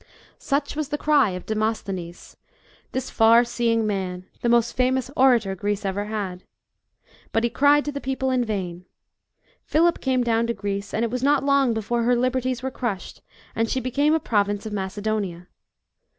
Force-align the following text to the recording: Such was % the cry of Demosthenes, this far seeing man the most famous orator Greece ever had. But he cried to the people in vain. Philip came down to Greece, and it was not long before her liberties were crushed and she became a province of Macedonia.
Such 0.39 0.75
was 0.75 0.89
% 0.89 0.89
the 0.89 0.97
cry 0.97 1.29
of 1.29 1.45
Demosthenes, 1.45 2.35
this 2.91 3.11
far 3.11 3.43
seeing 3.43 3.85
man 3.85 4.25
the 4.41 4.49
most 4.49 4.71
famous 4.71 5.11
orator 5.15 5.53
Greece 5.53 5.85
ever 5.85 6.05
had. 6.05 6.41
But 7.31 7.43
he 7.43 7.51
cried 7.51 7.85
to 7.85 7.91
the 7.91 8.01
people 8.01 8.31
in 8.31 8.43
vain. 8.43 8.85
Philip 9.63 10.01
came 10.01 10.23
down 10.23 10.47
to 10.47 10.55
Greece, 10.55 10.91
and 10.91 11.05
it 11.05 11.11
was 11.11 11.21
not 11.21 11.45
long 11.45 11.75
before 11.75 12.01
her 12.01 12.15
liberties 12.15 12.63
were 12.63 12.71
crushed 12.71 13.21
and 13.53 13.69
she 13.69 13.79
became 13.79 14.15
a 14.15 14.19
province 14.19 14.65
of 14.65 14.73
Macedonia. 14.73 15.49